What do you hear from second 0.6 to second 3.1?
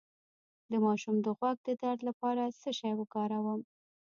د ماشوم د غوږ د درد لپاره څه شی